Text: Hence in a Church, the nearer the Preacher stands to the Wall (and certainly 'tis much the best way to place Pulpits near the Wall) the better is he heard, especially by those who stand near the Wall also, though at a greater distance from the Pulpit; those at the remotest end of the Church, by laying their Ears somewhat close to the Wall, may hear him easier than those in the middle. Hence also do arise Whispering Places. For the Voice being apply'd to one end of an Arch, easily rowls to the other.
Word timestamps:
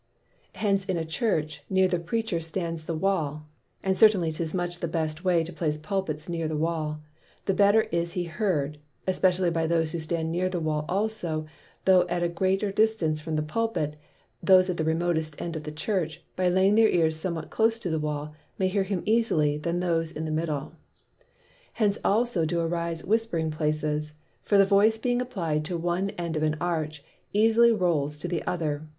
Hence 0.55 0.83
in 0.85 0.97
a 0.97 1.05
Church, 1.05 1.61
the 1.67 1.75
nearer 1.75 1.87
the 1.87 1.99
Preacher 1.99 2.39
stands 2.41 2.81
to 2.81 2.87
the 2.87 2.95
Wall 2.95 3.45
(and 3.83 3.99
certainly 3.99 4.31
'tis 4.31 4.51
much 4.55 4.79
the 4.79 4.87
best 4.87 5.23
way 5.23 5.43
to 5.43 5.53
place 5.53 5.77
Pulpits 5.77 6.27
near 6.27 6.47
the 6.47 6.57
Wall) 6.57 7.03
the 7.45 7.53
better 7.53 7.81
is 7.91 8.13
he 8.13 8.23
heard, 8.23 8.79
especially 9.05 9.51
by 9.51 9.67
those 9.67 9.91
who 9.91 9.99
stand 9.99 10.31
near 10.31 10.49
the 10.49 10.59
Wall 10.59 10.85
also, 10.89 11.45
though 11.85 12.07
at 12.07 12.23
a 12.23 12.29
greater 12.29 12.71
distance 12.71 13.21
from 13.21 13.35
the 13.35 13.43
Pulpit; 13.43 13.95
those 14.41 14.71
at 14.71 14.77
the 14.77 14.83
remotest 14.83 15.39
end 15.39 15.55
of 15.55 15.65
the 15.65 15.71
Church, 15.71 16.23
by 16.35 16.49
laying 16.49 16.73
their 16.73 16.89
Ears 16.89 17.15
somewhat 17.15 17.51
close 17.51 17.77
to 17.77 17.91
the 17.91 17.99
Wall, 17.99 18.33
may 18.57 18.69
hear 18.69 18.81
him 18.81 19.03
easier 19.05 19.59
than 19.59 19.81
those 19.81 20.11
in 20.11 20.25
the 20.25 20.31
middle. 20.31 20.71
Hence 21.73 21.99
also 22.03 22.43
do 22.43 22.59
arise 22.59 23.05
Whispering 23.05 23.51
Places. 23.51 24.15
For 24.41 24.57
the 24.57 24.65
Voice 24.65 24.97
being 24.97 25.21
apply'd 25.21 25.63
to 25.65 25.77
one 25.77 26.09
end 26.17 26.35
of 26.35 26.41
an 26.41 26.55
Arch, 26.59 27.03
easily 27.33 27.71
rowls 27.71 28.17
to 28.17 28.27
the 28.27 28.41
other. 28.47 28.89